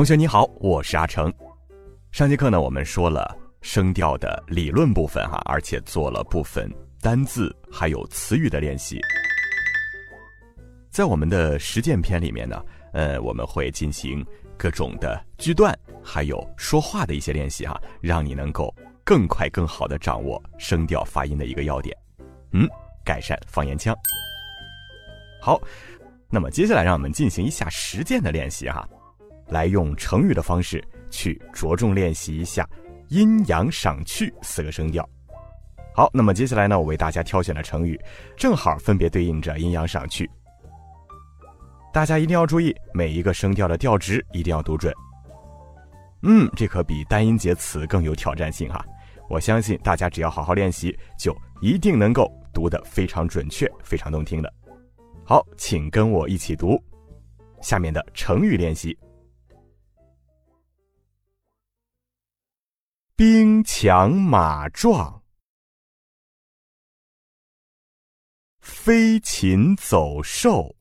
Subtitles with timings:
[0.00, 1.30] 同学你好，我是阿成。
[2.10, 8.98] 上节课呢，我们说了声调的理论部分哈，而且做了部分单字还有词语的练习。
[10.88, 12.64] 在我们的实践篇里面呢，
[12.94, 14.24] 呃，我们会进行
[14.56, 21.94] 各种的句段，还有说话的一些练习哈，让你能够更快、更好的掌握声调发音的一个要点。
[22.52, 22.66] 嗯，
[23.04, 23.94] 改善方言腔。
[25.42, 25.60] 好，
[26.30, 28.88] 那么接下来让我们进行一下实践的练习哈。
[29.50, 32.68] 来用成语的方式去着重练习一下
[33.08, 35.08] 阴阳赏去四个声调。
[35.94, 38.00] 好，那么接下来呢，我为大家挑选的成语，
[38.36, 40.30] 正好分别对应着阴阳赏去。
[41.92, 44.94] 大家一定要注意每一个声调的调值一定要读准。
[46.22, 48.84] 嗯，这可比单音节词更有挑战性哈。
[49.28, 54.52] 我相信大家只要好好练习，就一定能够读得非常准确、非常动听的。
[55.24, 56.80] 好，请跟我一起读
[57.60, 58.96] 下面的成语练习。
[63.64, 65.24] 强马壮，
[68.58, 70.76] 飞禽走兽，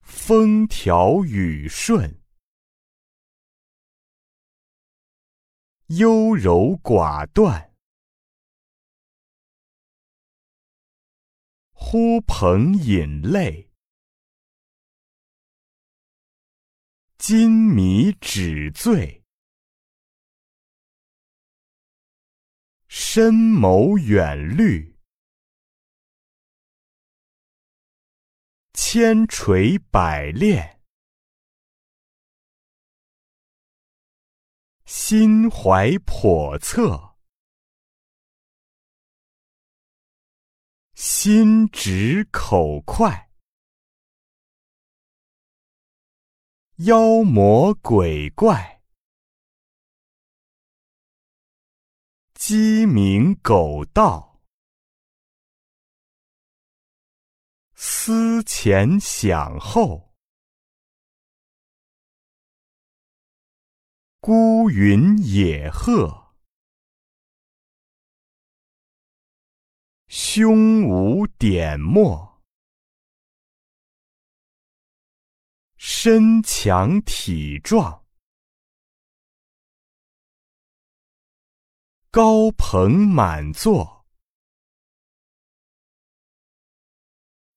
[0.00, 2.22] 风调雨顺，
[5.88, 7.74] 优柔寡断，
[11.72, 13.68] 呼朋引类。
[17.16, 19.24] 金迷纸醉，
[23.10, 24.94] 深谋远虑，
[28.74, 30.82] 千锤百炼，
[34.84, 37.16] 心怀叵测，
[40.94, 43.30] 心直口快。
[46.76, 48.77] 妖魔鬼怪，
[52.50, 54.40] 鸡鸣狗盗，
[57.74, 60.14] 思前想后，
[64.20, 66.34] 孤云野鹤，
[70.06, 72.42] 胸无点墨。
[75.76, 78.07] 身强体壮，
[82.10, 84.06] 高朋满座，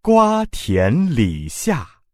[0.00, 2.04] 瓜田李下，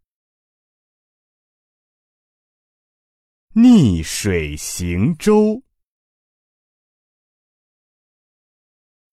[3.50, 5.62] 逆水行舟，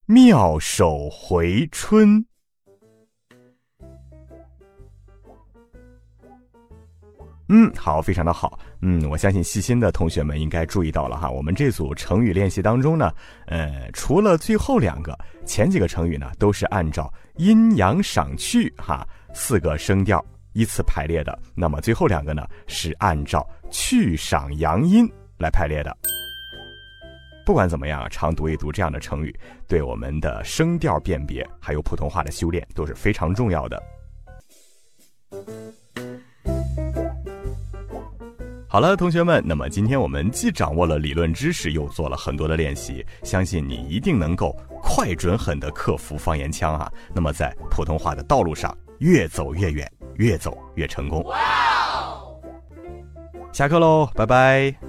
[0.05, 2.28] 妙手回春。
[7.51, 8.59] 嗯，好，非常的好。
[8.81, 11.29] 嗯，我相信细心的同学们应该注意到了哈。
[11.29, 13.11] 我们这组成语练习当中呢，
[13.47, 20.23] 呃，除了最后两个，前几个成语呢都是按照阴阳赏去哈四个声调
[20.53, 21.37] 依次排列的。
[21.55, 25.97] 那么最后两个呢是按照去赏阳音来排列的。
[27.43, 29.35] 不管怎么样，常读一读这样的成语，
[29.67, 33.81] 对我们的声调辨别还有普通话的修炼都是非常重要的。
[38.71, 46.91] 好了，同学们，那么今天我们既掌握了理论知识，又做了很多的练习，相信你一定能够快、准、狠地克服方言腔啊！
[47.11, 51.25] 那么在普通话的道路上越走越远，越走越成功。
[53.51, 54.88] 下课喽，拜拜。